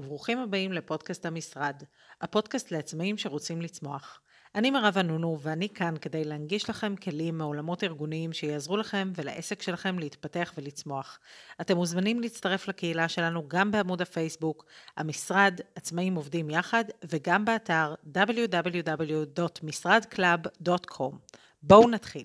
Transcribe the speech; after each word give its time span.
וברוכים 0.00 0.38
הבאים 0.38 0.72
לפודקאסט 0.72 1.26
המשרד, 1.26 1.82
הפודקאסט 2.20 2.70
לעצמאים 2.70 3.18
שרוצים 3.18 3.62
לצמוח. 3.62 4.20
אני 4.54 4.70
מירב 4.70 4.98
ענונו 4.98 5.38
ואני 5.40 5.68
כאן 5.68 5.94
כדי 6.00 6.24
להנגיש 6.24 6.70
לכם 6.70 6.96
כלים 6.96 7.38
מעולמות 7.38 7.84
ארגוניים 7.84 8.32
שיעזרו 8.32 8.76
לכם 8.76 9.12
ולעסק 9.14 9.62
שלכם 9.62 9.98
להתפתח 9.98 10.52
ולצמוח. 10.56 11.18
אתם 11.60 11.76
מוזמנים 11.76 12.20
להצטרף 12.20 12.68
לקהילה 12.68 13.08
שלנו 13.08 13.48
גם 13.48 13.70
בעמוד 13.70 14.02
הפייסבוק, 14.02 14.64
המשרד 14.96 15.60
עצמאים 15.74 16.14
עובדים 16.14 16.50
יחד, 16.50 16.84
וגם 17.04 17.44
באתר 17.44 17.94
www.משרדclub.com. 18.14 21.14
בואו 21.62 21.88
נתחיל. 21.88 22.24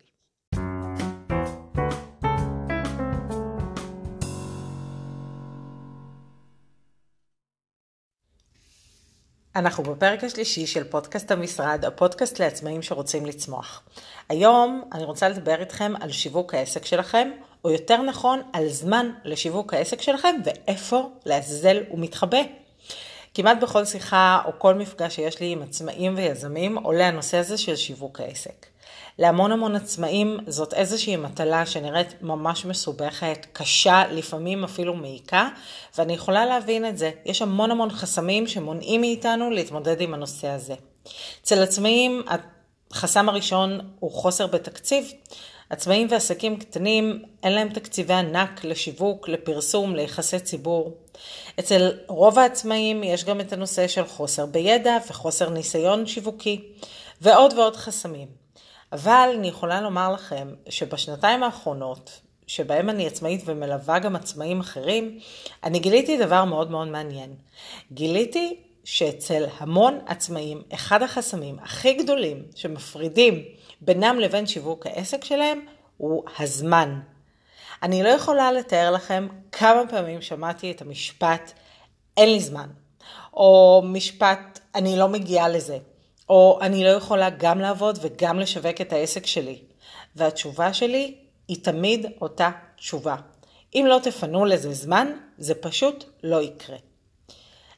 אנחנו 9.56 9.84
בפרק 9.84 10.24
השלישי 10.24 10.68
של 10.68 10.84
פודקאסט 10.84 11.32
המשרד, 11.32 11.86
הפודקאסט 11.86 12.40
לעצמאים 12.40 12.82
שרוצים 12.82 13.26
לצמוח. 13.26 13.82
היום 14.30 14.90
אני 14.94 15.04
רוצה 15.04 15.30
לדבר 15.30 15.60
איתכם 15.60 15.94
על 16.02 16.12
שיווק 16.12 16.54
העסק 16.54 16.86
שלכם, 16.86 17.30
או 17.64 17.70
יותר 17.70 18.02
נכון, 18.02 18.42
על 18.54 18.70
זמן 18.70 19.12
לשיווק 19.24 19.74
העסק 19.74 20.02
שלכם 20.02 20.36
ואיפה 20.46 21.10
לעזאזל 21.26 21.84
הוא 21.90 22.00
מתחבא. 22.00 22.38
כמעט 23.34 23.58
בכל 23.62 23.86
שיחה 23.86 24.42
או 24.46 24.52
כל 24.58 24.74
מפגש 24.74 25.16
שיש 25.16 25.40
לי 25.40 25.52
עם 25.52 25.62
עצמאים 25.62 26.14
ויזמים 26.18 26.78
עולה 26.78 27.08
הנושא 27.08 27.38
הזה 27.38 27.58
של 27.58 27.76
שיווק 27.76 28.20
העסק. 28.20 28.66
להמון 29.20 29.52
המון 29.52 29.76
עצמאים 29.76 30.38
זאת 30.48 30.74
איזושהי 30.74 31.16
מטלה 31.16 31.66
שנראית 31.66 32.22
ממש 32.22 32.66
מסובכת, 32.66 33.46
קשה, 33.54 34.04
לפעמים 34.12 34.64
אפילו 34.64 34.94
מעיקה, 34.94 35.50
ואני 35.98 36.14
יכולה 36.14 36.46
להבין 36.46 36.86
את 36.86 36.98
זה. 36.98 37.12
יש 37.26 37.42
המון 37.42 37.72
המון 37.72 37.90
חסמים 37.92 38.48
שמונעים 38.48 39.02
מאיתנו 39.02 39.50
להתמודד 39.50 40.02
עם 40.02 40.14
הנושא 40.14 40.48
הזה. 40.48 40.74
אצל 41.42 41.64
עצמאים 41.64 42.24
החסם 42.92 43.30
הראשון 43.30 43.80
הוא 44.00 44.12
חוסר 44.12 44.48
בתקציב. 44.48 45.12
עצמאים 45.70 46.08
ועסקים 46.12 46.60
קטנים, 46.60 47.24
אין 47.44 47.54
להם 47.54 47.70
תקציבי 47.70 48.14
ענק 48.14 48.64
לשיווק, 48.64 49.30
לפרסום, 49.30 49.96
ליחסי 49.96 50.40
ציבור. 50.40 50.98
אצל 51.60 51.92
רוב 52.08 52.40
העצמאים 52.40 53.04
יש 53.04 53.26
גם 53.26 53.42
את 53.42 53.54
הנושא 53.54 53.88
של 53.88 54.06
חוסר 54.06 54.46
בידע 54.46 54.98
וחוסר 55.10 55.50
ניסיון 55.50 56.06
שיווקי, 56.06 56.62
ועוד 57.22 57.54
ועוד 57.54 57.76
חסמים. 57.76 58.45
אבל 58.92 59.30
אני 59.38 59.48
יכולה 59.48 59.82
לומר 59.82 60.14
לכם 60.14 60.48
שבשנתיים 60.70 61.44
האחרונות, 61.44 62.22
שבהם 62.48 62.90
אני 62.90 63.08
עצמאית 63.08 63.42
ומלווה 63.46 64.00
גם 64.00 64.16
עצמאים 64.16 64.60
אחרים, 64.60 65.20
אני 65.64 65.80
גיליתי 65.80 66.18
דבר 66.18 66.46
מאוד 66.46 66.72
מאוד 66.72 66.88
מעניין. 66.88 67.36
גיליתי 67.92 68.60
שאצל 68.84 69.46
המון 69.58 70.00
עצמאים, 70.06 70.62
אחד 70.74 71.04
החסמים 71.04 71.60
הכי 71.62 71.94
גדולים 71.94 72.44
שמפרידים 72.56 73.44
בינם 73.82 74.20
לבין 74.20 74.48
שיווק 74.48 74.88
העסק 74.88 75.24
שלהם 75.24 75.66
הוא 75.98 76.24
הזמן. 76.40 77.00
אני 77.84 78.04
לא 78.04 78.10
יכולה 78.10 78.52
לתאר 78.52 78.92
לכם 78.92 79.28
כמה 79.52 79.88
פעמים 79.90 80.22
שמעתי 80.22 80.72
את 80.72 80.82
המשפט 80.82 81.52
אין 82.18 82.30
לי 82.30 82.40
זמן, 82.40 82.70
או 83.34 83.82
משפט 83.86 84.60
אני 84.76 84.98
לא 84.98 85.08
מגיעה 85.08 85.50
לזה. 85.50 85.78
או 86.30 86.60
אני 86.62 86.84
לא 86.84 86.90
יכולה 86.90 87.30
גם 87.30 87.60
לעבוד 87.60 88.00
וגם 88.02 88.40
לשווק 88.40 88.82
את 88.82 88.94
העסק 88.94 89.26
שלי. 89.26 89.60
והתשובה 90.16 90.74
שלי 90.74 91.16
היא 91.48 91.64
תמיד 91.64 92.06
אותה 92.22 92.50
תשובה. 92.76 93.16
אם 93.76 93.86
לא 93.88 94.00
תפנו 94.04 94.46
לזה 94.46 94.74
זמן, 94.74 95.12
זה 95.38 95.56
פשוט 95.56 96.04
לא 96.24 96.42
יקרה. 96.42 96.78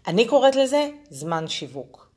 אני 0.07 0.27
קוראת 0.27 0.55
לזה 0.55 0.89
זמן 1.09 1.47
שיווק. 1.47 2.07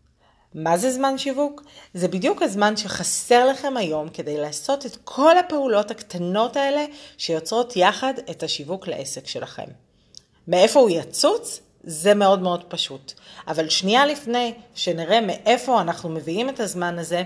מה 0.55 0.77
זה 0.77 0.91
זמן 0.91 1.19
שיווק? 1.19 1.63
זה 1.95 2.09
בדיוק 2.09 2.43
הזמן 2.43 2.77
שחסר 2.77 3.47
לכם 3.47 3.77
היום 3.77 4.09
כדי 4.09 4.37
לעשות 4.37 4.87
את 4.87 4.97
כל 5.05 5.39
הפעולות 5.39 5.91
הקטנות 5.91 6.57
האלה 6.57 6.85
שיוצרות 7.19 7.77
יחד 7.77 8.15
את 8.31 8.43
השיווק 8.43 8.89
לעסק 8.89 9.27
שלכם. 9.27 9.67
מאיפה 10.49 10.81
הוא 10.81 10.91
יצוץ? 10.91 11.61
זה 11.85 12.15
מאוד 12.15 12.43
מאוד 12.43 12.65
פשוט. 12.65 13.13
אבל 13.49 13.69
שנייה 13.69 14.07
לפני 14.07 14.55
שנראה 14.75 15.21
מאיפה 15.21 15.81
אנחנו 15.81 16.09
מביאים 16.09 16.49
את 16.49 16.61
הזמן 16.61 16.99
הזה, 16.99 17.23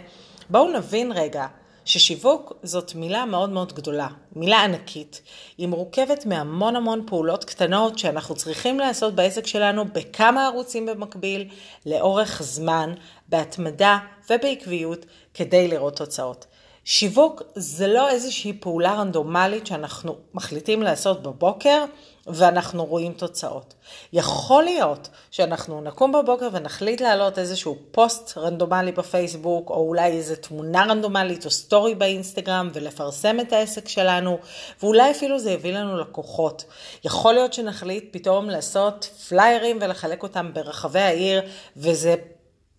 בואו 0.51 0.73
נבין 0.73 1.13
רגע 1.13 1.47
ששיווק 1.85 2.53
זאת 2.63 2.95
מילה 2.95 3.25
מאוד 3.25 3.51
מאוד 3.51 3.73
גדולה, 3.73 4.09
מילה 4.37 4.65
ענקית. 4.65 5.23
היא 5.59 5.69
מורכבת 5.69 6.27
מהמון 6.27 6.77
המון 6.77 7.05
פעולות 7.07 7.45
קטנות 7.45 7.99
שאנחנו 7.99 8.35
צריכים 8.35 8.81
לעשות 8.81 9.15
בעסק 9.15 9.47
שלנו 9.47 9.85
בכמה 9.85 10.47
ערוצים 10.47 10.87
במקביל, 10.87 11.49
לאורך 11.87 12.43
זמן, 12.43 12.93
בהתמדה 13.29 13.99
ובעקביות, 14.31 15.07
כדי 15.35 15.69
לראות 15.69 15.97
תוצאות. 15.97 16.47
שיווק 16.85 17.43
זה 17.55 17.87
לא 17.87 18.09
איזושהי 18.09 18.53
פעולה 18.53 18.95
רנדומלית 18.95 19.67
שאנחנו 19.67 20.17
מחליטים 20.35 20.83
לעשות 20.83 21.23
בבוקר 21.23 21.85
ואנחנו 22.27 22.85
רואים 22.85 23.13
תוצאות. 23.13 23.75
יכול 24.13 24.65
להיות 24.65 25.09
שאנחנו 25.31 25.81
נקום 25.81 26.13
בבוקר 26.13 26.49
ונחליט 26.53 27.01
להעלות 27.01 27.39
איזשהו 27.39 27.77
פוסט 27.91 28.39
רנדומלי 28.39 28.93
בפייסבוק, 28.93 29.71
או 29.71 29.89
אולי 29.89 30.11
איזו 30.13 30.35
תמונה 30.37 30.85
רנדומלית 30.85 31.45
או 31.45 31.51
סטורי 31.51 31.95
באינסטגרם 31.95 32.71
ולפרסם 32.75 33.41
את 33.41 33.53
העסק 33.53 33.89
שלנו, 33.89 34.39
ואולי 34.83 35.11
אפילו 35.11 35.39
זה 35.39 35.51
יביא 35.51 35.73
לנו 35.73 35.99
לקוחות. 35.99 36.65
יכול 37.05 37.35
להיות 37.35 37.53
שנחליט 37.53 38.05
פתאום 38.11 38.51
לעשות 38.51 39.05
פליירים 39.29 39.79
ולחלק 39.81 40.23
אותם 40.23 40.51
ברחבי 40.55 41.01
העיר, 41.01 41.43
וזה 41.77 42.15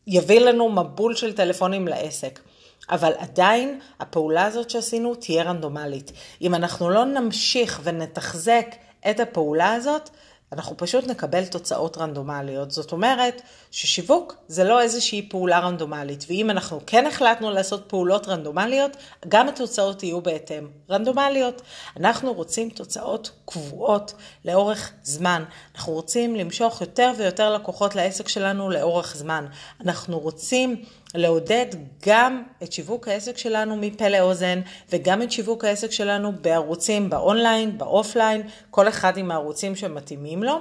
יביא 0.07 0.39
לנו 0.39 0.69
מבול 0.69 1.15
של 1.15 1.33
טלפונים 1.33 1.87
לעסק. 1.87 2.39
אבל 2.89 3.11
עדיין 3.17 3.79
הפעולה 3.99 4.45
הזאת 4.45 4.69
שעשינו 4.69 5.15
תהיה 5.15 5.43
רנדומלית. 5.43 6.11
אם 6.41 6.55
אנחנו 6.55 6.89
לא 6.89 7.05
נמשיך 7.05 7.79
ונתחזק 7.83 8.65
את 9.09 9.19
הפעולה 9.19 9.73
הזאת, 9.73 10.09
אנחנו 10.51 10.77
פשוט 10.77 11.07
נקבל 11.07 11.45
תוצאות 11.45 11.97
רנדומליות. 11.97 12.71
זאת 12.71 12.91
אומרת 12.91 13.41
ששיווק 13.71 14.35
זה 14.47 14.63
לא 14.63 14.81
איזושהי 14.81 15.29
פעולה 15.29 15.59
רנדומלית, 15.59 16.25
ואם 16.29 16.49
אנחנו 16.49 16.79
כן 16.87 17.07
החלטנו 17.07 17.51
לעשות 17.51 17.83
פעולות 17.87 18.27
רנדומליות, 18.27 18.97
גם 19.27 19.47
התוצאות 19.47 20.03
יהיו 20.03 20.21
בהתאם. 20.21 20.67
רנדומליות. 20.89 21.61
אנחנו 21.99 22.33
רוצים 22.33 22.69
תוצאות 22.69 23.31
קבועות 23.45 24.13
לאורך 24.45 24.93
זמן. 25.03 25.43
אנחנו 25.75 25.93
רוצים 25.93 26.35
למשוך 26.35 26.81
יותר 26.81 27.11
ויותר 27.17 27.53
לקוחות 27.53 27.95
לעסק 27.95 28.27
שלנו 28.27 28.69
לאורך 28.69 29.15
זמן. 29.15 29.45
אנחנו 29.81 30.19
רוצים 30.19 30.83
לעודד 31.15 31.65
גם 32.05 32.43
את 32.63 32.71
שיווק 32.71 33.07
העסק 33.07 33.37
שלנו 33.37 33.75
מפה 33.75 34.09
לאוזן 34.09 34.61
וגם 34.89 35.21
את 35.21 35.31
שיווק 35.31 35.65
העסק 35.65 35.91
שלנו 35.91 36.31
בערוצים 36.41 37.09
באונליין, 37.09 37.77
באופליין, 37.77 38.47
כל 38.71 38.87
אחד 38.87 39.17
עם 39.17 39.31
הערוצים 39.31 39.75
שמתאימים 39.75 40.43
לו. 40.43 40.59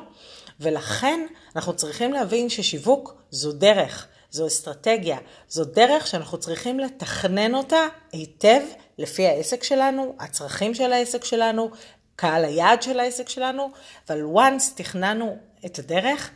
ולכן 0.60 1.26
אנחנו 1.56 1.76
צריכים 1.76 2.12
להבין 2.12 2.48
ששיווק 2.48 3.14
זו 3.30 3.52
דרך, 3.52 4.06
זו 4.30 4.46
אסטרטגיה, 4.46 5.18
זו 5.48 5.64
דרך 5.64 6.06
שאנחנו 6.06 6.38
צריכים 6.38 6.80
לתכנן 6.80 7.54
אותה 7.54 7.86
היטב 8.12 8.60
לפי 8.98 9.26
העסק 9.26 9.62
שלנו, 9.62 10.16
הצרכים 10.18 10.74
של 10.74 10.92
העסק 10.92 11.24
שלנו, 11.24 11.70
קהל 12.16 12.44
היעד 12.44 12.82
של 12.82 13.00
העסק 13.00 13.28
שלנו, 13.28 13.70
אבל 14.08 14.22
once 14.34 14.62
תכננו 14.74 15.36
את 15.66 15.78
הדרך, 15.78 16.30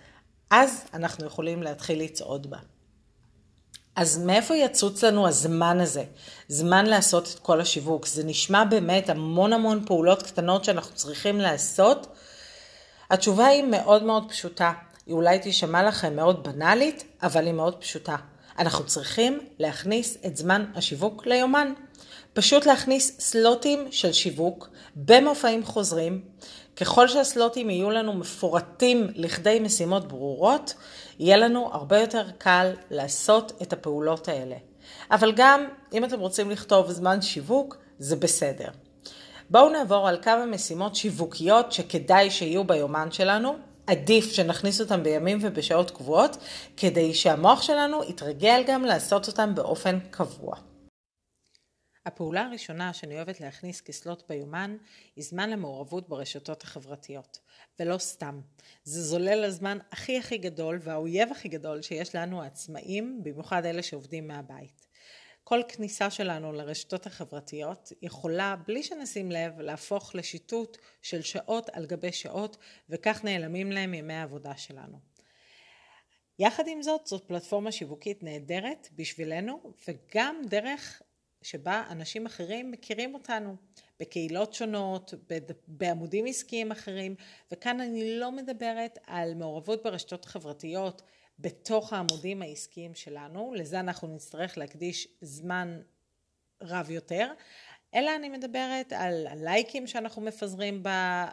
אז 0.50 0.84
אנחנו 0.94 1.26
יכולים 1.26 1.62
להתחיל 1.62 2.02
לצעוד 2.02 2.50
בה. 2.50 2.58
אז 3.98 4.18
מאיפה 4.18 4.56
יצוץ 4.56 5.04
לנו 5.04 5.28
הזמן 5.28 5.80
הזה? 5.80 6.04
זמן 6.48 6.86
לעשות 6.86 7.32
את 7.34 7.38
כל 7.38 7.60
השיווק. 7.60 8.06
זה 8.06 8.24
נשמע 8.24 8.64
באמת 8.64 9.10
המון 9.10 9.52
המון 9.52 9.84
פעולות 9.86 10.22
קטנות 10.22 10.64
שאנחנו 10.64 10.94
צריכים 10.94 11.40
לעשות. 11.40 12.06
התשובה 13.10 13.46
היא 13.46 13.62
מאוד 13.62 14.02
מאוד 14.02 14.28
פשוטה. 14.28 14.72
היא 15.06 15.14
אולי 15.14 15.38
תישמע 15.38 15.82
לכם 15.82 16.16
מאוד 16.16 16.48
בנאלית, 16.48 17.04
אבל 17.22 17.46
היא 17.46 17.54
מאוד 17.54 17.74
פשוטה. 17.74 18.16
אנחנו 18.58 18.86
צריכים 18.86 19.40
להכניס 19.58 20.16
את 20.26 20.36
זמן 20.36 20.64
השיווק 20.74 21.26
ליומן. 21.26 21.72
פשוט 22.32 22.66
להכניס 22.66 23.20
סלוטים 23.20 23.88
של 23.90 24.12
שיווק 24.12 24.68
במופעים 24.96 25.64
חוזרים. 25.64 26.20
ככל 26.80 27.08
שהסלוטים 27.08 27.70
יהיו 27.70 27.90
לנו 27.90 28.12
מפורטים 28.12 29.06
לכדי 29.14 29.60
משימות 29.60 30.08
ברורות, 30.08 30.74
יהיה 31.18 31.36
לנו 31.36 31.70
הרבה 31.72 32.00
יותר 32.00 32.26
קל 32.38 32.72
לעשות 32.90 33.52
את 33.62 33.72
הפעולות 33.72 34.28
האלה. 34.28 34.56
אבל 35.10 35.32
גם 35.36 35.64
אם 35.92 36.04
אתם 36.04 36.20
רוצים 36.20 36.50
לכתוב 36.50 36.90
זמן 36.90 37.22
שיווק, 37.22 37.76
זה 37.98 38.16
בסדר. 38.16 38.68
בואו 39.50 39.68
נעבור 39.68 40.08
על 40.08 40.18
כמה 40.22 40.46
משימות 40.46 40.96
שיווקיות 40.96 41.72
שכדאי 41.72 42.30
שיהיו 42.30 42.64
ביומן 42.64 43.12
שלנו. 43.12 43.56
עדיף 43.86 44.32
שנכניס 44.32 44.80
אותם 44.80 45.02
בימים 45.02 45.38
ובשעות 45.42 45.90
קבועות, 45.90 46.36
כדי 46.76 47.14
שהמוח 47.14 47.62
שלנו 47.62 48.04
יתרגל 48.04 48.62
גם 48.66 48.84
לעשות 48.84 49.28
אותם 49.28 49.54
באופן 49.54 49.98
קבוע. 50.10 50.67
הפעולה 52.08 52.42
הראשונה 52.46 52.92
שאני 52.92 53.14
אוהבת 53.14 53.40
להכניס 53.40 53.80
כסלוט 53.80 54.22
ביומן 54.28 54.76
היא 55.16 55.24
זמן 55.24 55.50
למעורבות 55.50 56.08
ברשתות 56.08 56.62
החברתיות. 56.62 57.38
ולא 57.80 57.98
סתם. 57.98 58.40
זה 58.84 59.02
זולל 59.02 59.44
הזמן 59.44 59.78
הכי 59.92 60.18
הכי 60.18 60.38
גדול 60.38 60.78
והאויב 60.82 61.30
הכי 61.30 61.48
גדול 61.48 61.82
שיש 61.82 62.14
לנו 62.14 62.42
העצמאים, 62.42 63.20
במיוחד 63.22 63.64
אלה 63.64 63.82
שעובדים 63.82 64.28
מהבית. 64.28 64.86
כל 65.44 65.60
כניסה 65.68 66.10
שלנו 66.10 66.52
לרשתות 66.52 67.06
החברתיות 67.06 67.92
יכולה, 68.02 68.56
בלי 68.66 68.82
שנשים 68.82 69.30
לב, 69.32 69.60
להפוך 69.60 70.14
לשיטוט 70.14 70.78
של 71.02 71.22
שעות 71.22 71.68
על 71.72 71.86
גבי 71.86 72.12
שעות, 72.12 72.56
וכך 72.88 73.24
נעלמים 73.24 73.72
להם 73.72 73.94
ימי 73.94 74.14
העבודה 74.14 74.56
שלנו. 74.56 74.98
יחד 76.38 76.64
עם 76.66 76.82
זאת, 76.82 77.06
זאת 77.06 77.24
פלטפורמה 77.24 77.72
שיווקית 77.72 78.22
נהדרת 78.22 78.88
בשבילנו, 78.92 79.72
וגם 79.88 80.36
דרך 80.48 81.02
שבה 81.42 81.84
אנשים 81.90 82.26
אחרים 82.26 82.70
מכירים 82.70 83.14
אותנו, 83.14 83.56
בקהילות 84.00 84.54
שונות, 84.54 85.14
בעמודים 85.66 86.26
עסקיים 86.26 86.70
אחרים, 86.70 87.14
וכאן 87.52 87.80
אני 87.80 88.18
לא 88.18 88.32
מדברת 88.32 88.98
על 89.06 89.34
מעורבות 89.34 89.82
ברשתות 89.82 90.24
חברתיות 90.24 91.02
בתוך 91.38 91.92
העמודים 91.92 92.42
העסקיים 92.42 92.94
שלנו, 92.94 93.54
לזה 93.54 93.80
אנחנו 93.80 94.14
נצטרך 94.14 94.58
להקדיש 94.58 95.08
זמן 95.20 95.80
רב 96.62 96.90
יותר, 96.90 97.32
אלא 97.94 98.16
אני 98.16 98.28
מדברת 98.28 98.92
על 98.92 99.26
הלייקים 99.26 99.86
שאנחנו 99.86 100.22
מפזרים 100.22 100.82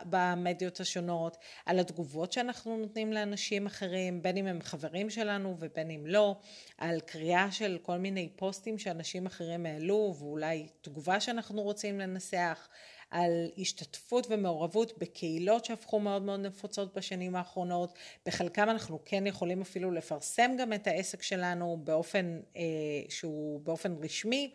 במדיות 0.05 0.79
השונות, 0.79 1.37
על 1.65 1.79
התגובות 1.79 2.33
שאנחנו 2.33 2.77
נותנים 2.77 3.13
לאנשים 3.13 3.65
אחרים, 3.65 4.21
בין 4.21 4.37
אם 4.37 4.47
הם 4.47 4.61
חברים 4.61 5.09
שלנו 5.09 5.55
ובין 5.59 5.91
אם 5.91 6.03
לא, 6.07 6.35
על 6.77 6.99
קריאה 6.99 7.51
של 7.51 7.77
כל 7.81 7.97
מיני 7.97 8.29
פוסטים 8.35 8.77
שאנשים 8.77 9.25
אחרים 9.25 9.65
העלו 9.65 10.15
ואולי 10.19 10.67
תגובה 10.81 11.19
שאנחנו 11.19 11.61
רוצים 11.61 11.99
לנסח, 11.99 12.67
על 13.11 13.49
השתתפות 13.57 14.27
ומעורבות 14.29 14.97
בקהילות 14.97 15.65
שהפכו 15.65 15.99
מאוד 15.99 16.21
מאוד 16.21 16.39
נפוצות 16.39 16.97
בשנים 16.97 17.35
האחרונות. 17.35 17.93
בחלקם 18.25 18.69
אנחנו 18.69 18.99
כן 19.05 19.27
יכולים 19.27 19.61
אפילו 19.61 19.91
לפרסם 19.91 20.51
גם 20.59 20.73
את 20.73 20.87
העסק 20.87 21.21
שלנו 21.21 21.77
באופן 21.83 22.39
אה, 22.55 22.61
שהוא 23.09 23.61
באופן 23.61 23.95
רשמי, 24.03 24.53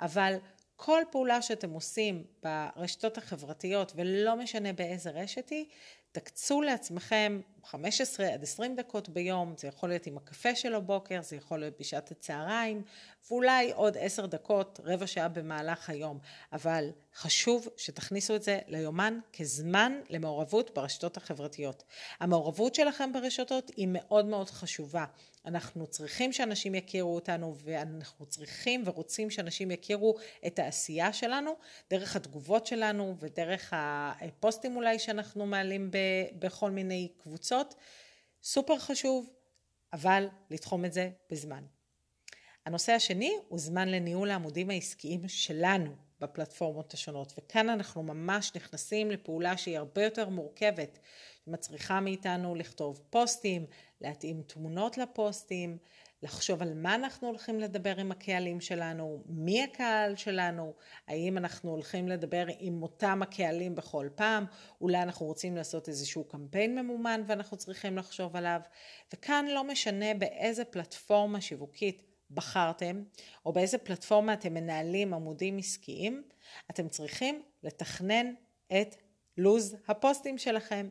אבל 0.00 0.36
כל 0.82 1.02
פעולה 1.10 1.42
שאתם 1.42 1.70
עושים 1.70 2.24
ברשתות 2.42 3.18
החברתיות, 3.18 3.92
ולא 3.96 4.36
משנה 4.36 4.72
באיזה 4.72 5.10
רשת 5.10 5.48
היא, 5.48 5.64
תקצו 6.12 6.62
לעצמכם 6.62 7.40
15 7.64 8.26
עד 8.32 8.42
20 8.42 8.76
דקות 8.76 9.08
ביום, 9.08 9.54
זה 9.56 9.68
יכול 9.68 9.88
להיות 9.88 10.06
עם 10.06 10.16
הקפה 10.16 10.54
של 10.54 10.74
הבוקר, 10.74 11.22
זה 11.22 11.36
יכול 11.36 11.60
להיות 11.60 11.74
בשעת 11.80 12.10
הצהריים, 12.10 12.82
ואולי 13.30 13.72
עוד 13.72 13.96
10 14.00 14.26
דקות, 14.26 14.80
רבע 14.84 15.06
שעה 15.06 15.28
במהלך 15.28 15.90
היום. 15.90 16.18
אבל 16.52 16.90
חשוב 17.14 17.68
שתכניסו 17.76 18.36
את 18.36 18.42
זה 18.42 18.58
ליומן 18.66 19.18
כזמן 19.38 20.00
למעורבות 20.10 20.70
ברשתות 20.74 21.16
החברתיות. 21.16 21.84
המעורבות 22.20 22.74
שלכם 22.74 23.12
ברשתות 23.12 23.70
היא 23.76 23.88
מאוד 23.90 24.26
מאוד 24.26 24.50
חשובה. 24.50 25.04
אנחנו 25.46 25.86
צריכים 25.86 26.32
שאנשים 26.32 26.74
יכירו 26.74 27.14
אותנו, 27.14 27.54
ואנחנו 27.64 28.26
צריכים 28.26 28.82
ורוצים 28.86 29.30
שאנשים 29.30 29.70
יכירו 29.70 30.16
את 30.46 30.58
העשייה 30.58 31.12
שלנו, 31.12 31.56
דרך 31.90 32.16
התגובות 32.16 32.66
שלנו 32.66 33.14
ודרך 33.18 33.72
הפוסטים 33.76 34.76
אולי 34.76 34.98
שאנחנו 34.98 35.46
מעלים 35.46 35.90
בכל 36.38 36.70
מיני 36.70 37.08
קבוצות. 37.22 37.49
קבוצות, 37.50 37.74
סופר 38.42 38.78
חשוב, 38.78 39.30
אבל 39.92 40.28
לתחום 40.50 40.84
את 40.84 40.92
זה 40.92 41.10
בזמן. 41.30 41.64
הנושא 42.66 42.92
השני 42.92 43.32
הוא 43.48 43.58
זמן 43.58 43.88
לניהול 43.88 44.30
העמודים 44.30 44.70
העסקיים 44.70 45.28
שלנו 45.28 45.94
בפלטפורמות 46.20 46.94
השונות, 46.94 47.32
וכאן 47.38 47.68
אנחנו 47.68 48.02
ממש 48.02 48.52
נכנסים 48.56 49.10
לפעולה 49.10 49.56
שהיא 49.56 49.78
הרבה 49.78 50.04
יותר 50.04 50.28
מורכבת, 50.28 50.98
שמצריכה 51.44 52.00
מאיתנו 52.00 52.54
לכתוב 52.54 53.02
פוסטים, 53.10 53.66
להתאים 54.00 54.42
תמונות 54.42 54.98
לפוסטים, 54.98 55.78
לחשוב 56.22 56.62
על 56.62 56.74
מה 56.74 56.94
אנחנו 56.94 57.28
הולכים 57.28 57.60
לדבר 57.60 57.96
עם 58.00 58.12
הקהלים 58.12 58.60
שלנו, 58.60 59.22
מי 59.26 59.62
הקהל 59.62 60.16
שלנו, 60.16 60.74
האם 61.08 61.38
אנחנו 61.38 61.70
הולכים 61.70 62.08
לדבר 62.08 62.46
עם 62.58 62.82
אותם 62.82 63.22
הקהלים 63.22 63.74
בכל 63.74 64.08
פעם, 64.14 64.44
אולי 64.80 65.02
אנחנו 65.02 65.26
רוצים 65.26 65.56
לעשות 65.56 65.88
איזשהו 65.88 66.24
קמפיין 66.24 66.78
ממומן 66.78 67.22
ואנחנו 67.26 67.56
צריכים 67.56 67.98
לחשוב 67.98 68.36
עליו, 68.36 68.60
וכאן 69.14 69.46
לא 69.46 69.64
משנה 69.64 70.14
באיזה 70.14 70.64
פלטפורמה 70.64 71.40
שיווקית 71.40 72.02
בחרתם, 72.30 73.02
או 73.46 73.52
באיזה 73.52 73.78
פלטפורמה 73.78 74.32
אתם 74.32 74.54
מנהלים 74.54 75.14
עמודים 75.14 75.58
עסקיים, 75.58 76.22
אתם 76.70 76.88
צריכים 76.88 77.42
לתכנן 77.62 78.34
את 78.80 78.96
לוז 79.36 79.76
הפוסטים 79.88 80.38
שלכם. 80.38 80.88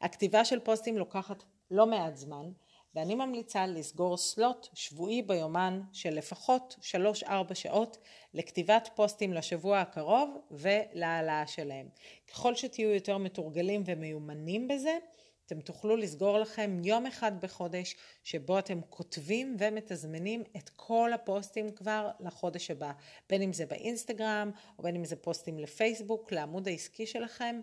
הכתיבה 0.00 0.44
של 0.44 0.60
פוסטים 0.60 0.98
לוקחת 0.98 1.44
לא 1.70 1.86
מעט 1.86 2.16
זמן, 2.16 2.52
ואני 2.94 3.14
ממליצה 3.14 3.66
לסגור 3.66 4.16
סלוט 4.16 4.68
שבועי 4.74 5.22
ביומן 5.22 5.80
של 5.92 6.14
לפחות 6.14 6.76
3-4 7.24 7.54
שעות 7.54 7.98
לכתיבת 8.34 8.88
פוסטים 8.94 9.32
לשבוע 9.32 9.80
הקרוב 9.80 10.38
ולהעלאה 10.50 11.46
שלהם. 11.46 11.88
ככל 12.28 12.54
שתהיו 12.54 12.90
יותר 12.94 13.18
מתורגלים 13.18 13.82
ומיומנים 13.86 14.68
בזה, 14.68 14.98
אתם 15.46 15.60
תוכלו 15.60 15.96
לסגור 15.96 16.38
לכם 16.38 16.80
יום 16.84 17.06
אחד 17.06 17.40
בחודש 17.40 17.96
שבו 18.24 18.58
אתם 18.58 18.80
כותבים 18.88 19.56
ומתזמנים 19.58 20.42
את 20.56 20.70
כל 20.76 21.12
הפוסטים 21.12 21.70
כבר 21.70 22.10
לחודש 22.20 22.70
הבא, 22.70 22.92
בין 23.28 23.42
אם 23.42 23.52
זה 23.52 23.66
באינסטגרם 23.66 24.50
או 24.78 24.82
בין 24.82 24.96
אם 24.96 25.04
זה 25.04 25.16
פוסטים 25.16 25.58
לפייסבוק, 25.58 26.32
לעמוד 26.32 26.68
העסקי 26.68 27.06
שלכם. 27.06 27.60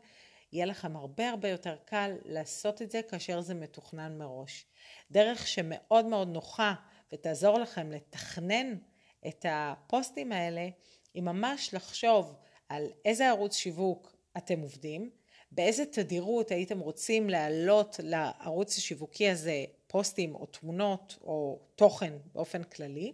יהיה 0.53 0.65
לכם 0.65 0.95
הרבה 0.95 1.29
הרבה 1.29 1.49
יותר 1.49 1.75
קל 1.85 2.15
לעשות 2.25 2.81
את 2.81 2.91
זה 2.91 3.01
כאשר 3.01 3.41
זה 3.41 3.53
מתוכנן 3.53 4.17
מראש. 4.17 4.65
דרך 5.11 5.47
שמאוד 5.47 6.05
מאוד 6.05 6.27
נוחה 6.27 6.73
ותעזור 7.13 7.59
לכם 7.59 7.91
לתכנן 7.91 8.75
את 9.27 9.45
הפוסטים 9.49 10.31
האלה, 10.31 10.69
היא 11.13 11.23
ממש 11.23 11.73
לחשוב 11.73 12.35
על 12.69 12.87
איזה 13.05 13.29
ערוץ 13.29 13.55
שיווק 13.55 14.15
אתם 14.37 14.59
עובדים, 14.59 15.09
באיזה 15.51 15.85
תדירות 15.85 16.51
הייתם 16.51 16.79
רוצים 16.79 17.29
להעלות 17.29 17.99
לערוץ 18.03 18.77
השיווקי 18.77 19.29
הזה 19.29 19.65
פוסטים 19.87 20.35
או 20.35 20.45
תמונות 20.45 21.17
או 21.21 21.59
תוכן 21.75 22.13
באופן 22.33 22.63
כללי, 22.63 23.13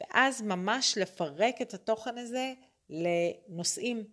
ואז 0.00 0.42
ממש 0.42 0.98
לפרק 0.98 1.62
את 1.62 1.74
התוכן 1.74 2.18
הזה 2.18 2.52
לנושאים. 2.90 4.04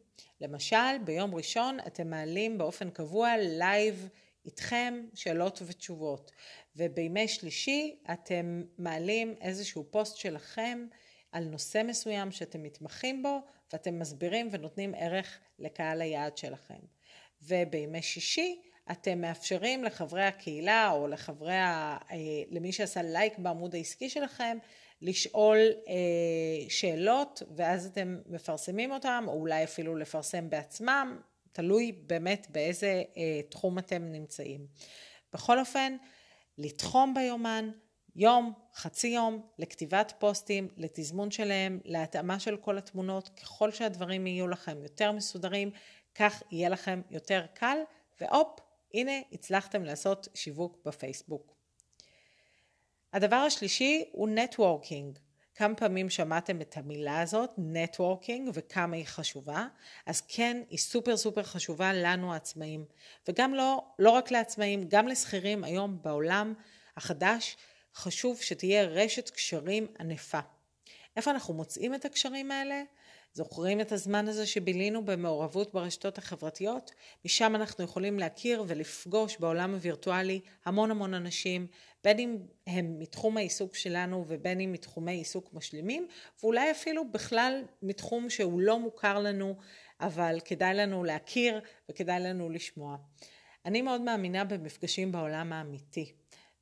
למשל, 0.42 0.98
ביום 1.04 1.36
ראשון 1.36 1.78
אתם 1.88 2.10
מעלים 2.10 2.58
באופן 2.58 2.90
קבוע 2.90 3.38
לייב 3.38 4.10
איתכם 4.46 5.06
שאלות 5.14 5.62
ותשובות, 5.66 6.32
ובימי 6.76 7.28
שלישי 7.28 8.00
אתם 8.14 8.64
מעלים 8.78 9.36
איזשהו 9.42 9.86
פוסט 9.92 10.18
שלכם 10.18 10.88
על 11.32 11.44
נושא 11.44 11.82
מסוים 11.86 12.32
שאתם 12.32 12.64
מתמחים 12.64 13.24
בו, 13.24 13.40
ואתם 13.74 14.00
מסבירים 14.00 14.50
ונותנים 14.52 14.94
ערך 14.98 15.40
לקהל 15.60 16.02
היעד 16.02 16.38
שלכם. 16.38 16.80
ובימי 17.42 18.02
שישי 18.02 18.62
אתם 18.92 19.22
מאפשרים 19.22 19.84
לחברי 19.84 20.24
הקהילה 20.24 20.92
או 20.92 21.08
לחברי, 21.08 21.58
ה... 21.58 21.98
אה, 22.12 22.18
למי 22.50 22.72
שעשה 22.72 23.02
לייק 23.02 23.38
בעמוד 23.38 23.76
העסקי 23.76 24.10
שלכם, 24.10 24.58
לשאול 25.02 25.58
אה, 25.88 26.70
שאלות 26.70 27.44
ואז 27.56 27.86
אתם 27.86 28.18
מפרסמים 28.26 28.92
אותם, 28.92 29.26
או 29.28 29.34
אולי 29.34 29.64
אפילו 29.64 29.96
לפרסם 29.96 30.50
בעצמם, 30.50 31.20
תלוי 31.52 31.92
באמת 31.92 32.48
באיזה 32.50 33.04
אה, 33.18 33.42
תחום 33.50 33.80
אתם 33.80 34.04
נמצאים. 34.12 34.68
בכל 35.34 35.60
אופן, 35.60 35.98
לתחום 36.58 37.14
ביומן, 37.14 37.72
יום, 38.16 38.54
חצי 38.76 39.08
יום, 39.08 39.42
לכתיבת 39.60 40.14
פוסטים, 40.20 40.68
לתזמון 40.78 41.32
שלהם, 41.32 41.80
להתאמה 41.86 42.40
של 42.40 42.58
כל 42.58 42.78
התמונות, 42.78 43.30
ככל 43.30 43.72
שהדברים 43.72 44.28
יהיו 44.28 44.48
לכם 44.48 44.84
יותר 44.84 45.12
מסודרים, 45.12 45.72
כך 46.16 46.44
יהיה 46.52 46.70
לכם 46.70 47.02
יותר 47.10 47.46
קל, 47.54 47.78
והופ, 48.22 48.60
הנה 48.94 49.12
הצלחתם 49.32 49.84
לעשות 49.84 50.28
שיווק 50.34 50.78
בפייסבוק. 50.86 51.57
הדבר 53.14 53.36
השלישי 53.36 54.10
הוא 54.12 54.30
networking. 54.30 55.20
כמה 55.56 55.76
פעמים 55.76 56.10
שמעתם 56.10 56.62
את 56.62 56.78
המילה 56.78 57.22
הזאת, 57.22 57.50
networking, 57.58 58.50
וכמה 58.54 58.96
היא 58.96 59.06
חשובה? 59.06 59.68
אז 60.06 60.22
כן, 60.28 60.62
היא 60.70 60.80
סופר 60.80 61.18
סופר 61.18 61.44
חשובה 61.44 61.94
לנו 61.94 62.34
העצמאים. 62.34 62.86
וגם 63.28 63.54
לא, 63.54 63.86
לא 64.00 64.10
רק 64.10 64.32
לעצמאים, 64.32 64.88
גם 64.88 65.08
לשכירים 65.08 65.64
היום 65.64 66.00
בעולם 66.02 66.54
החדש, 66.98 67.58
חשוב 67.96 68.42
שתהיה 68.42 68.84
רשת 68.84 69.30
קשרים 69.30 69.88
ענפה. 70.00 70.40
איפה 71.16 71.32
אנחנו 71.32 71.54
מוצאים 71.54 71.96
את 71.96 72.06
הקשרים 72.06 72.52
האלה? 72.52 72.84
זוכרים 73.38 73.82
את 73.82 73.92
הזמן 73.92 74.28
הזה 74.28 74.46
שבילינו 74.46 75.06
במעורבות 75.06 75.74
ברשתות 75.74 76.18
החברתיות? 76.18 76.92
משם 77.26 77.56
אנחנו 77.56 77.84
יכולים 77.84 78.20
להכיר 78.20 78.64
ולפגוש 78.68 79.38
בעולם 79.38 79.74
הווירטואלי 79.74 80.40
המון 80.66 80.92
המון 80.92 81.14
אנשים, 81.14 81.68
בין 82.04 82.20
אם 82.20 82.38
הם 82.68 83.00
מתחום 83.00 83.38
העיסוק 83.38 83.76
שלנו 83.76 84.26
ובין 84.28 84.60
אם 84.60 84.72
מתחומי 84.72 85.12
עיסוק 85.12 85.54
משלימים, 85.54 86.08
ואולי 86.44 86.72
אפילו 86.72 87.12
בכלל 87.12 87.64
מתחום 87.82 88.30
שהוא 88.30 88.62
לא 88.62 88.80
מוכר 88.80 89.20
לנו, 89.20 89.56
אבל 90.02 90.40
כדאי 90.46 90.74
לנו 90.74 91.04
להכיר 91.04 91.60
וכדאי 91.92 92.20
לנו 92.20 92.50
לשמוע. 92.50 92.98
אני 93.66 93.82
מאוד 93.82 94.02
מאמינה 94.02 94.44
במפגשים 94.44 95.12
בעולם 95.12 95.54
האמיתי. 95.54 96.14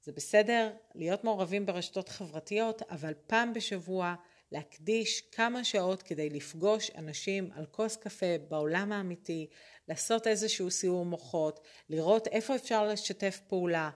זה 0.01 0.11
בסדר 0.11 0.71
להיות 0.95 1.23
מעורבים 1.23 1.65
ברשתות 1.65 2.09
חברתיות, 2.09 2.81
אבל 2.89 3.13
פעם 3.27 3.53
בשבוע 3.53 4.15
להקדיש 4.51 5.21
כמה 5.31 5.63
שעות 5.63 6.03
כדי 6.03 6.29
לפגוש 6.29 6.91
אנשים 6.95 7.49
על 7.55 7.65
כוס 7.65 7.95
קפה 7.95 8.37
בעולם 8.47 8.91
האמיתי, 8.91 9.47
לעשות 9.87 10.27
איזשהו 10.27 10.71
סיור 10.71 11.05
מוחות, 11.05 11.59
לראות 11.89 12.27
איפה 12.27 12.55
אפשר 12.55 12.87
לשתף 12.87 13.39
פעולה. 13.47 13.89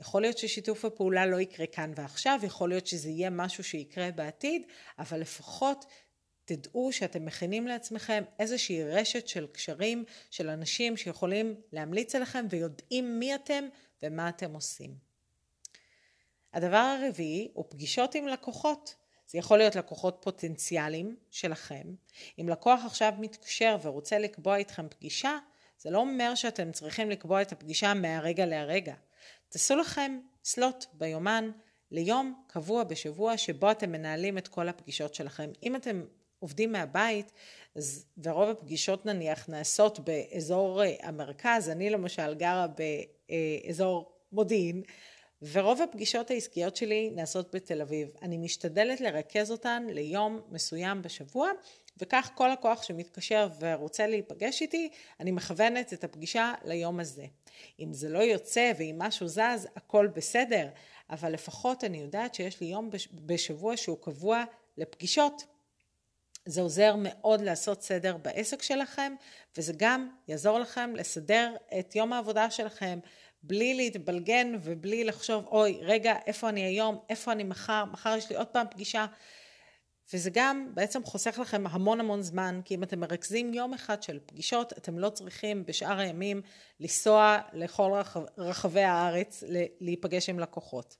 יכול 0.00 0.22
להיות 0.22 0.38
ששיתוף 0.38 0.84
הפעולה 0.84 1.26
לא 1.26 1.40
יקרה 1.40 1.66
כאן 1.66 1.92
ועכשיו, 1.96 2.40
יכול 2.42 2.68
להיות 2.68 2.86
שזה 2.86 3.08
יהיה 3.08 3.30
משהו 3.30 3.64
שיקרה 3.64 4.10
בעתיד, 4.10 4.62
אבל 4.98 5.20
לפחות 5.20 5.84
תדעו 6.44 6.92
שאתם 6.92 7.24
מכינים 7.24 7.66
לעצמכם 7.66 8.24
איזושהי 8.38 8.84
רשת 8.84 9.28
של 9.28 9.46
קשרים 9.46 10.04
של 10.30 10.48
אנשים 10.48 10.96
שיכולים 10.96 11.54
להמליץ 11.72 12.14
עליכם 12.14 12.46
ויודעים 12.50 13.18
מי 13.18 13.34
אתם 13.34 13.64
ומה 14.02 14.28
אתם 14.28 14.54
עושים. 14.54 14.94
הדבר 16.52 16.76
הרביעי 16.76 17.50
הוא 17.54 17.64
פגישות 17.68 18.14
עם 18.14 18.28
לקוחות. 18.28 18.94
זה 19.26 19.38
יכול 19.38 19.58
להיות 19.58 19.76
לקוחות 19.76 20.18
פוטנציאליים 20.20 21.16
שלכם. 21.30 21.94
אם 22.40 22.48
לקוח 22.48 22.80
עכשיו 22.84 23.12
מתקשר 23.18 23.76
ורוצה 23.82 24.18
לקבוע 24.18 24.56
איתכם 24.56 24.88
פגישה, 24.88 25.38
זה 25.78 25.90
לא 25.90 25.98
אומר 25.98 26.34
שאתם 26.34 26.72
צריכים 26.72 27.10
לקבוע 27.10 27.42
את 27.42 27.52
הפגישה 27.52 27.94
מהרגע 27.94 28.46
להרגע. 28.46 28.94
תעשו 29.48 29.76
לכם 29.76 30.20
סלוט 30.44 30.86
ביומן 30.92 31.50
ליום 31.90 32.42
קבוע 32.46 32.84
בשבוע 32.84 33.36
שבו 33.36 33.70
אתם 33.70 33.92
מנהלים 33.92 34.38
את 34.38 34.48
כל 34.48 34.68
הפגישות 34.68 35.14
שלכם. 35.14 35.50
אם 35.62 35.76
אתם 35.76 36.04
עובדים 36.38 36.72
מהבית, 36.72 37.32
אז, 37.76 38.06
ורוב 38.22 38.48
הפגישות 38.48 39.06
נניח 39.06 39.48
נעשות 39.48 39.98
באזור 39.98 40.82
אה, 40.82 40.94
המרכז, 41.02 41.68
אני 41.68 41.90
למשל 41.90 42.34
גרה 42.34 42.66
באזור 42.66 44.12
מודיעין, 44.32 44.82
ורוב 45.42 45.82
הפגישות 45.82 46.30
העסקיות 46.30 46.76
שלי 46.76 47.10
נעשות 47.10 47.54
בתל 47.54 47.80
אביב. 47.80 48.08
אני 48.22 48.38
משתדלת 48.38 49.00
לרכז 49.00 49.50
אותן 49.50 49.86
ליום 49.90 50.40
מסוים 50.50 51.02
בשבוע, 51.02 51.50
וכך 51.98 52.30
כל 52.34 52.48
לקוח 52.52 52.82
שמתקשר 52.82 53.48
ורוצה 53.60 54.06
להיפגש 54.06 54.62
איתי, 54.62 54.88
אני 55.20 55.30
מכוונת 55.30 55.92
את 55.92 56.04
הפגישה 56.04 56.52
ליום 56.64 57.00
הזה. 57.00 57.24
אם 57.80 57.92
זה 57.92 58.08
לא 58.08 58.18
יוצא 58.18 58.72
ואם 58.78 58.96
משהו 58.98 59.28
זז, 59.28 59.68
הכל 59.76 60.06
בסדר, 60.06 60.68
אבל 61.10 61.32
לפחות 61.32 61.84
אני 61.84 61.98
יודעת 61.98 62.34
שיש 62.34 62.60
לי 62.60 62.66
יום 62.66 62.90
בשבוע 63.12 63.76
שהוא 63.76 63.98
קבוע 64.00 64.44
לפגישות. 64.76 65.44
זה 66.46 66.60
עוזר 66.60 66.94
מאוד 66.98 67.40
לעשות 67.40 67.82
סדר 67.82 68.16
בעסק 68.16 68.62
שלכם, 68.62 69.14
וזה 69.56 69.72
גם 69.76 70.10
יעזור 70.28 70.58
לכם 70.58 70.96
לסדר 70.96 71.54
את 71.78 71.96
יום 71.96 72.12
העבודה 72.12 72.50
שלכם 72.50 72.98
בלי 73.42 73.74
להתבלגן 73.74 74.52
ובלי 74.62 75.04
לחשוב, 75.04 75.46
אוי, 75.46 75.78
רגע, 75.82 76.14
איפה 76.26 76.48
אני 76.48 76.60
היום, 76.60 76.98
איפה 77.08 77.32
אני 77.32 77.44
מחר, 77.44 77.84
מחר 77.84 78.14
יש 78.18 78.30
לי 78.30 78.36
עוד 78.36 78.46
פעם 78.46 78.66
פגישה. 78.70 79.06
וזה 80.14 80.30
גם 80.32 80.70
בעצם 80.74 81.04
חוסך 81.04 81.38
לכם 81.38 81.66
המון 81.66 82.00
המון 82.00 82.22
זמן, 82.22 82.60
כי 82.64 82.74
אם 82.74 82.82
אתם 82.82 83.00
מרכזים 83.00 83.54
יום 83.54 83.74
אחד 83.74 84.02
של 84.02 84.18
פגישות, 84.26 84.72
אתם 84.72 84.98
לא 84.98 85.08
צריכים 85.10 85.66
בשאר 85.66 85.98
הימים 85.98 86.42
לנסוע 86.80 87.38
לכל 87.52 87.92
רחב, 87.94 88.20
רחבי 88.38 88.82
הארץ 88.82 89.44
להיפגש 89.80 90.28
עם 90.28 90.38
לקוחות. 90.38 90.96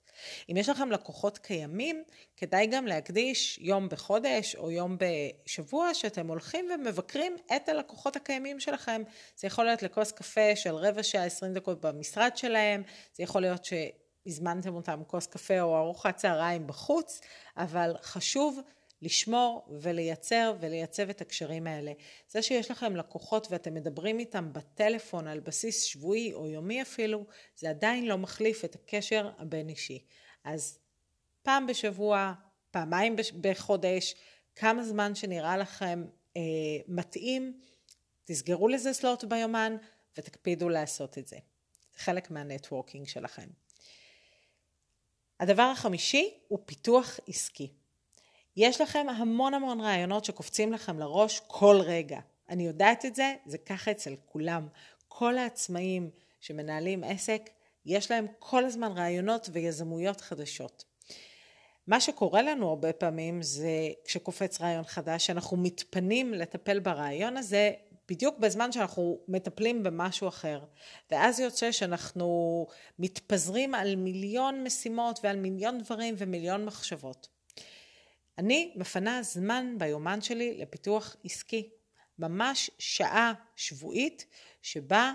אם 0.51 0.57
יש 0.57 0.69
לכם 0.69 0.91
לקוחות 0.91 1.39
קיימים, 1.39 2.03
כדאי 2.37 2.67
גם 2.67 2.87
להקדיש 2.87 3.59
יום 3.63 3.89
בחודש 3.89 4.57
או 4.57 4.71
יום 4.71 4.97
בשבוע 4.99 5.95
שאתם 5.95 6.29
הולכים 6.29 6.69
ומבקרים 6.75 7.37
את 7.57 7.69
הלקוחות 7.69 8.17
הקיימים 8.17 8.61
שלכם. 8.61 9.03
זה 9.37 9.47
יכול 9.47 9.65
להיות 9.65 9.83
לכוס 9.83 10.13
קפה 10.13 10.57
של 10.57 10.75
רבע 10.75 11.03
שעה, 11.03 11.25
עשרים 11.25 11.55
דקות 11.55 11.81
במשרד 11.81 12.37
שלהם, 12.37 12.83
זה 13.13 13.23
יכול 13.23 13.43
להיות 13.43 13.65
ש... 13.65 13.73
הזמנתם 14.27 14.75
אותם 14.75 15.03
כוס 15.07 15.27
קפה 15.27 15.61
או 15.61 15.79
ארוחת 15.79 16.17
צהריים 16.17 16.67
בחוץ, 16.67 17.21
אבל 17.57 17.97
חשוב 18.03 18.61
לשמור 19.03 19.69
ולייצר 19.81 20.55
ולייצב 20.61 21.09
את 21.09 21.21
הקשרים 21.21 21.67
האלה. 21.67 21.93
זה 22.29 22.43
שיש 22.43 22.71
לכם 22.71 22.97
לקוחות 22.97 23.47
ואתם 23.51 23.75
מדברים 23.75 24.19
איתם 24.19 24.53
בטלפון 24.53 25.27
על 25.27 25.41
בסיס 25.41 25.83
שבועי 25.83 26.33
או 26.33 26.47
יומי 26.47 26.83
אפילו, 26.83 27.27
זה 27.57 27.71
עדיין 27.71 28.07
לא 28.07 28.19
מחליף 28.19 28.65
את 28.65 28.75
הקשר 28.75 29.31
הבין 29.39 29.69
אישי. 29.69 30.05
אז 30.45 30.79
פעם 31.43 31.67
בשבוע, 31.67 32.33
פעמיים 32.71 33.17
בחודש, 33.41 34.15
כמה 34.55 34.85
זמן 34.85 35.15
שנראה 35.15 35.57
לכם 35.57 36.05
אה, 36.37 36.43
מתאים, 36.89 37.61
תסגרו 38.25 38.69
לזה 38.69 38.93
סלוט 38.93 39.25
ביומן 39.25 39.77
ותקפידו 40.19 40.69
לעשות 40.69 41.19
את 41.19 41.29
זה. 41.29 41.37
זה 41.93 41.99
חלק 41.99 42.31
מהנטוורקינג 42.31 43.07
שלכם. 43.07 43.49
הדבר 45.41 45.63
החמישי 45.63 46.35
הוא 46.49 46.59
פיתוח 46.67 47.21
עסקי. 47.29 47.73
יש 48.57 48.81
לכם 48.81 49.07
המון 49.09 49.55
המון 49.55 49.81
רעיונות 49.81 50.25
שקופצים 50.25 50.73
לכם 50.73 50.99
לראש 50.99 51.41
כל 51.47 51.77
רגע. 51.81 52.21
אני 52.49 52.67
יודעת 52.67 53.05
את 53.05 53.15
זה, 53.15 53.35
זה 53.47 53.59
ככה 53.59 53.91
אצל 53.91 54.15
כולם. 54.27 54.69
כל 55.09 55.39
העצמאים 55.39 56.11
שמנהלים 56.41 57.05
עסק, 57.05 57.51
יש 57.87 58.11
להם 58.11 58.27
כל 58.39 58.65
הזמן 58.65 58.93
רעיונות 58.93 59.49
ויזמויות 59.53 60.21
חדשות. 60.21 60.85
מה 61.87 62.01
שקורה 62.01 62.43
לנו 62.43 62.69
הרבה 62.69 62.93
פעמים 62.93 63.43
זה 63.43 63.89
כשקופץ 64.05 64.61
רעיון 64.61 64.85
חדש, 64.85 65.27
שאנחנו 65.27 65.57
מתפנים 65.57 66.35
לטפל 66.35 66.79
ברעיון 66.79 67.37
הזה 67.37 67.73
בדיוק 68.09 68.39
בזמן 68.39 68.73
שאנחנו 68.73 69.19
מטפלים 69.29 69.83
במשהו 69.83 70.29
אחר. 70.29 70.65
ואז 71.11 71.41
יוצא 71.41 71.73
שאנחנו 71.73 72.67
מתפזרים 72.99 73.75
על 73.75 73.97
מיליון 73.97 74.63
משימות 74.63 75.21
ועל 75.25 75.37
מיליון 75.37 75.79
דברים 75.79 76.15
ומיליון 76.19 76.65
מחשבות. 76.65 77.36
אני 78.39 78.73
מפנה 78.77 79.23
זמן 79.23 79.75
ביומן 79.79 80.21
שלי 80.21 80.59
לפיתוח 80.59 81.17
עסקי. 81.25 81.71
ממש 82.19 82.71
שעה 82.79 83.33
שבועית 83.57 84.27
שבה 84.63 85.13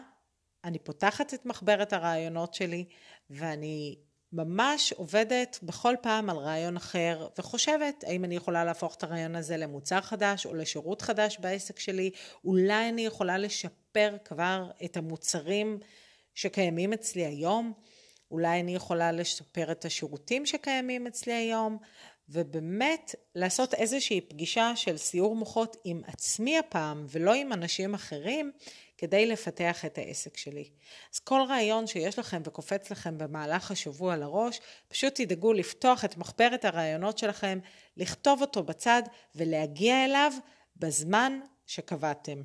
אני 0.63 0.79
פותחת 0.79 1.33
את 1.33 1.45
מחברת 1.45 1.93
הרעיונות 1.93 2.53
שלי 2.53 2.85
ואני 3.29 3.97
ממש 4.33 4.93
עובדת 4.93 5.59
בכל 5.63 5.95
פעם 6.01 6.29
על 6.29 6.37
רעיון 6.37 6.77
אחר 6.77 7.27
וחושבת 7.39 8.03
האם 8.07 8.25
אני 8.25 8.35
יכולה 8.35 8.63
להפוך 8.63 8.95
את 8.95 9.03
הרעיון 9.03 9.35
הזה 9.35 9.57
למוצר 9.57 10.01
חדש 10.01 10.45
או 10.45 10.53
לשירות 10.53 11.01
חדש 11.01 11.37
בעסק 11.39 11.79
שלי, 11.79 12.11
אולי 12.45 12.89
אני 12.89 13.05
יכולה 13.05 13.37
לשפר 13.37 14.17
כבר 14.25 14.71
את 14.85 14.97
המוצרים 14.97 15.79
שקיימים 16.33 16.93
אצלי 16.93 17.25
היום, 17.25 17.73
אולי 18.31 18.59
אני 18.59 18.75
יכולה 18.75 19.11
לשפר 19.11 19.71
את 19.71 19.85
השירותים 19.85 20.45
שקיימים 20.45 21.07
אצלי 21.07 21.33
היום 21.33 21.77
ובאמת 22.31 23.15
לעשות 23.35 23.73
איזושהי 23.73 24.21
פגישה 24.21 24.75
של 24.75 24.97
סיור 24.97 25.35
מוחות 25.35 25.77
עם 25.83 26.01
עצמי 26.07 26.57
הפעם 26.57 27.05
ולא 27.09 27.33
עם 27.33 27.53
אנשים 27.53 27.93
אחרים 27.93 28.51
כדי 28.97 29.25
לפתח 29.25 29.85
את 29.85 29.97
העסק 29.97 30.37
שלי. 30.37 30.69
אז 31.13 31.19
כל 31.19 31.41
רעיון 31.49 31.87
שיש 31.87 32.19
לכם 32.19 32.41
וקופץ 32.45 32.91
לכם 32.91 33.17
במהלך 33.17 33.71
השבוע 33.71 34.17
לראש, 34.17 34.59
פשוט 34.87 35.15
תדאגו 35.15 35.53
לפתוח 35.53 36.05
את 36.05 36.17
מחברת 36.17 36.65
הרעיונות 36.65 37.17
שלכם, 37.17 37.59
לכתוב 37.97 38.41
אותו 38.41 38.63
בצד 38.63 39.03
ולהגיע 39.35 40.05
אליו 40.05 40.31
בזמן 40.75 41.39
שקבעתם. 41.65 42.41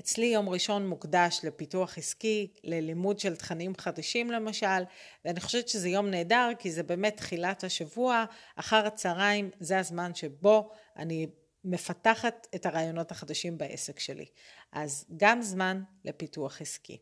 אצלי 0.00 0.26
יום 0.26 0.48
ראשון 0.48 0.88
מוקדש 0.88 1.40
לפיתוח 1.44 1.98
עסקי, 1.98 2.52
ללימוד 2.64 3.18
של 3.18 3.36
תכנים 3.36 3.72
חדשים 3.78 4.30
למשל, 4.30 4.82
ואני 5.24 5.40
חושבת 5.40 5.68
שזה 5.68 5.88
יום 5.88 6.06
נהדר 6.10 6.48
כי 6.58 6.70
זה 6.70 6.82
באמת 6.82 7.16
תחילת 7.16 7.64
השבוע, 7.64 8.24
אחר 8.56 8.86
הצהריים 8.86 9.50
זה 9.60 9.78
הזמן 9.78 10.14
שבו 10.14 10.70
אני 10.96 11.26
מפתחת 11.64 12.46
את 12.54 12.66
הרעיונות 12.66 13.10
החדשים 13.10 13.58
בעסק 13.58 13.98
שלי. 13.98 14.26
אז 14.72 15.04
גם 15.16 15.42
זמן 15.42 15.82
לפיתוח 16.04 16.60
עסקי. 16.60 16.98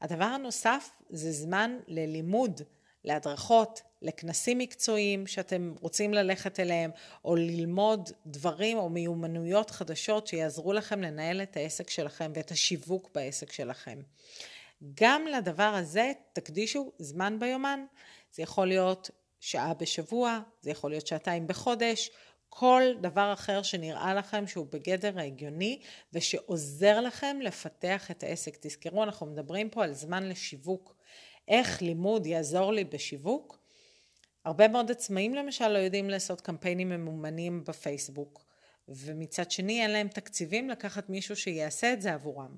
הדבר 0.00 0.24
הנוסף 0.24 0.90
זה 1.10 1.32
זמן 1.32 1.78
ללימוד, 1.86 2.60
להדרכות, 3.04 3.82
לכנסים 4.02 4.58
מקצועיים 4.58 5.26
שאתם 5.26 5.74
רוצים 5.80 6.14
ללכת 6.14 6.60
אליהם, 6.60 6.90
או 7.24 7.36
ללמוד 7.36 8.10
דברים 8.26 8.78
או 8.78 8.88
מיומנויות 8.88 9.70
חדשות 9.70 10.26
שיעזרו 10.26 10.72
לכם 10.72 11.02
לנהל 11.02 11.42
את 11.42 11.56
העסק 11.56 11.90
שלכם 11.90 12.32
ואת 12.34 12.50
השיווק 12.50 13.10
בעסק 13.14 13.52
שלכם. 13.52 13.98
גם 14.94 15.26
לדבר 15.26 15.62
הזה 15.62 16.12
תקדישו 16.32 16.92
זמן 16.98 17.36
ביומן. 17.38 17.84
זה 18.32 18.42
יכול 18.42 18.68
להיות 18.68 19.10
שעה 19.40 19.74
בשבוע, 19.74 20.40
זה 20.60 20.70
יכול 20.70 20.90
להיות 20.90 21.06
שעתיים 21.06 21.46
בחודש, 21.46 22.10
כל 22.48 22.82
דבר 23.00 23.32
אחר 23.32 23.62
שנראה 23.62 24.14
לכם 24.14 24.46
שהוא 24.46 24.66
בגדר 24.70 25.18
ההגיוני 25.18 25.80
ושעוזר 26.12 27.00
לכם 27.00 27.38
לפתח 27.42 28.10
את 28.10 28.22
העסק. 28.22 28.56
תזכרו, 28.60 29.02
אנחנו 29.02 29.26
מדברים 29.26 29.70
פה 29.70 29.84
על 29.84 29.92
זמן 29.92 30.28
לשיווק. 30.28 30.94
איך 31.48 31.82
לימוד 31.82 32.26
יעזור 32.26 32.72
לי 32.72 32.84
בשיווק? 32.84 33.61
הרבה 34.44 34.68
מאוד 34.68 34.90
עצמאים 34.90 35.34
למשל 35.34 35.68
לא 35.68 35.78
יודעים 35.78 36.10
לעשות 36.10 36.40
קמפיינים 36.40 36.88
ממומנים 36.88 37.64
בפייסבוק, 37.64 38.44
ומצד 38.88 39.50
שני 39.50 39.82
אין 39.82 39.90
להם 39.90 40.08
תקציבים 40.08 40.70
לקחת 40.70 41.10
מישהו 41.10 41.36
שיעשה 41.36 41.92
את 41.92 42.02
זה 42.02 42.14
עבורם. 42.14 42.56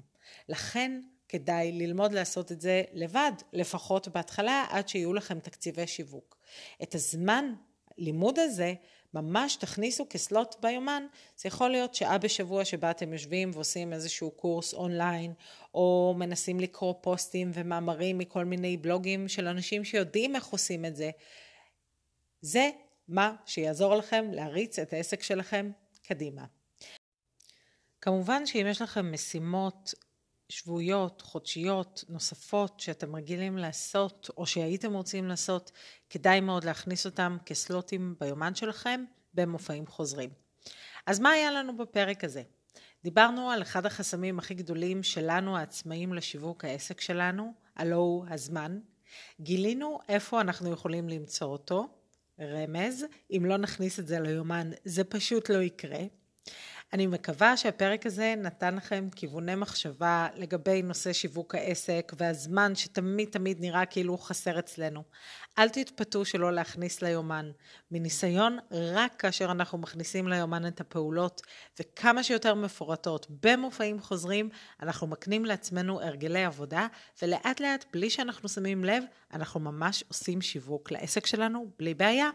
לכן 0.48 1.00
כדאי 1.28 1.72
ללמוד 1.72 2.12
לעשות 2.12 2.52
את 2.52 2.60
זה 2.60 2.82
לבד, 2.92 3.32
לפחות 3.52 4.08
בהתחלה, 4.08 4.64
עד 4.70 4.88
שיהיו 4.88 5.14
לכם 5.14 5.40
תקציבי 5.40 5.86
שיווק. 5.86 6.36
את 6.82 6.94
הזמן 6.94 7.54
לימוד 7.98 8.38
הזה 8.38 8.74
ממש 9.14 9.56
תכניסו 9.56 10.06
כסלוט 10.10 10.56
ביומן. 10.60 11.06
זה 11.36 11.46
יכול 11.46 11.70
להיות 11.70 11.94
שעה 11.94 12.18
בשבוע 12.18 12.64
שבה 12.64 12.90
אתם 12.90 13.12
יושבים 13.12 13.50
ועושים 13.54 13.92
איזשהו 13.92 14.30
קורס 14.30 14.74
אונליין, 14.74 15.32
או 15.74 16.14
מנסים 16.18 16.60
לקרוא 16.60 16.94
פוסטים 17.00 17.50
ומאמרים 17.54 18.18
מכל 18.18 18.44
מיני 18.44 18.76
בלוגים 18.76 19.28
של 19.28 19.48
אנשים 19.48 19.84
שיודעים 19.84 20.36
איך 20.36 20.46
עושים 20.46 20.84
את 20.84 20.96
זה. 20.96 21.10
זה 22.44 22.70
מה 23.08 23.34
שיעזור 23.46 23.94
לכם 23.94 24.24
להריץ 24.32 24.78
את 24.78 24.92
העסק 24.92 25.22
שלכם 25.22 25.70
קדימה. 26.06 26.44
כמובן 28.00 28.46
שאם 28.46 28.66
יש 28.70 28.82
לכם 28.82 29.12
משימות 29.12 29.94
שבועיות, 30.48 31.22
חודשיות, 31.22 32.04
נוספות 32.08 32.80
שאתם 32.80 33.16
רגילים 33.16 33.58
לעשות 33.58 34.30
או 34.36 34.46
שהייתם 34.46 34.92
רוצים 34.92 35.28
לעשות, 35.28 35.72
כדאי 36.10 36.40
מאוד 36.40 36.64
להכניס 36.64 37.06
אותם 37.06 37.36
כסלוטים 37.46 38.14
ביומן 38.20 38.54
שלכם 38.54 39.04
במופעים 39.34 39.86
חוזרים. 39.86 40.30
אז 41.06 41.20
מה 41.20 41.30
היה 41.30 41.50
לנו 41.50 41.76
בפרק 41.76 42.24
הזה? 42.24 42.42
דיברנו 43.04 43.50
על 43.50 43.62
אחד 43.62 43.86
החסמים 43.86 44.38
הכי 44.38 44.54
גדולים 44.54 45.02
שלנו 45.02 45.56
העצמאים 45.56 46.14
לשיווק 46.14 46.64
העסק 46.64 47.00
שלנו, 47.00 47.52
הלא 47.76 47.96
הוא 47.96 48.26
הזמן. 48.28 48.78
גילינו 49.40 49.98
איפה 50.08 50.40
אנחנו 50.40 50.72
יכולים 50.72 51.08
למצוא 51.08 51.46
אותו, 51.46 52.03
רמז, 52.40 53.04
אם 53.30 53.42
לא 53.46 53.56
נכניס 53.56 53.98
את 53.98 54.06
זה 54.06 54.20
ליומן 54.20 54.70
זה 54.84 55.04
פשוט 55.04 55.50
לא 55.50 55.62
יקרה. 55.62 56.00
אני 56.92 57.06
מקווה 57.06 57.56
שהפרק 57.56 58.06
הזה 58.06 58.34
נתן 58.38 58.74
לכם 58.74 59.08
כיווני 59.16 59.54
מחשבה 59.54 60.28
לגבי 60.34 60.82
נושא 60.82 61.12
שיווק 61.12 61.54
העסק 61.54 62.12
והזמן 62.18 62.74
שתמיד 62.74 63.28
תמיד 63.28 63.60
נראה 63.60 63.86
כאילו 63.86 64.18
חסר 64.18 64.58
אצלנו. 64.58 65.02
אל 65.58 65.68
תתפתו 65.68 66.24
שלא 66.24 66.52
להכניס 66.52 67.02
ליומן. 67.02 67.50
מניסיון, 67.90 68.58
רק 68.70 69.16
כאשר 69.20 69.50
אנחנו 69.50 69.78
מכניסים 69.78 70.28
ליומן 70.28 70.66
את 70.66 70.80
הפעולות 70.80 71.42
וכמה 71.80 72.22
שיותר 72.22 72.54
מפורטות 72.54 73.26
במופעים 73.42 74.00
חוזרים, 74.00 74.48
אנחנו 74.82 75.06
מקנים 75.06 75.44
לעצמנו 75.44 76.02
הרגלי 76.02 76.44
עבודה 76.44 76.86
ולאט 77.22 77.60
לאט, 77.60 77.84
בלי 77.92 78.10
שאנחנו 78.10 78.48
שמים 78.48 78.84
לב, 78.84 79.04
אנחנו 79.32 79.60
ממש 79.60 80.04
עושים 80.08 80.42
שיווק 80.42 80.90
לעסק 80.90 81.26
שלנו 81.26 81.70
בלי 81.78 81.94
בעיה. 81.94 82.30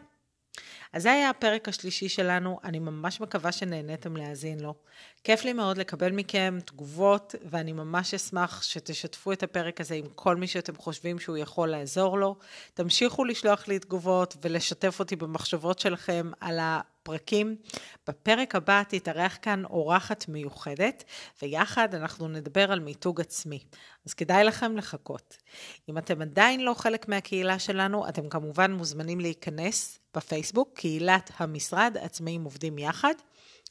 אז 0.94 1.04
זה 1.04 1.12
היה 1.12 1.30
הפרק 1.30 1.68
השלישי 1.68 2.10
שלנו, 2.10 2.60
אני 2.64 2.80
ממש 2.80 3.22
מקווה 3.22 3.52
שנהניתם 3.52 4.18
להאזין 4.18 4.60
לו. 4.60 4.74
כיף 5.24 5.44
לי 5.44 5.54
מאוד 5.54 5.78
לקבל 5.78 6.12
מכם 6.12 6.58
תגובות, 6.66 7.36
ואני 7.50 7.74
ממש 7.74 8.14
אשמח 8.14 8.64
שתשתפו 8.64 9.32
את 9.32 9.44
הפרק 9.44 9.82
הזה 9.82 9.96
עם 9.96 10.06
כל 10.16 10.36
מי 10.36 10.48
שאתם 10.48 10.76
חושבים 10.76 11.20
שהוא 11.20 11.38
יכול 11.38 11.70
לעזור 11.70 12.20
לו. 12.20 12.36
תמשיכו 12.74 13.26
לשלוח 13.26 13.68
לי 13.68 13.80
תגובות 13.80 14.38
ולשתף 14.42 15.00
אותי 15.00 15.16
במחשבות 15.16 15.80
שלכם 15.80 16.32
על 16.40 16.60
ה... 16.60 16.82
פרקים. 17.04 17.56
בפרק 18.08 18.56
הבא 18.56 18.84
תתארח 18.88 19.38
כאן 19.42 19.66
אורחת 19.66 20.28
מיוחדת, 20.28 21.04
ויחד 21.42 21.96
אנחנו 21.96 22.28
נדבר 22.28 22.72
על 22.72 22.80
מיתוג 22.80 23.22
עצמי. 23.22 23.64
אז 24.06 24.14
כדאי 24.14 24.44
לכם 24.44 24.78
לחכות. 24.78 25.38
אם 25.90 25.98
אתם 25.98 26.22
עדיין 26.22 26.60
לא 26.60 26.74
חלק 26.74 27.08
מהקהילה 27.08 27.60
שלנו, 27.60 28.10
אתם 28.10 28.30
כמובן 28.30 28.72
מוזמנים 28.72 29.20
להיכנס 29.20 30.00
בפייסבוק, 30.16 30.70
קהילת 30.74 31.32
המשרד, 31.38 31.98
עצמאים 32.02 32.44
עובדים 32.44 32.78
יחד. 32.78 33.14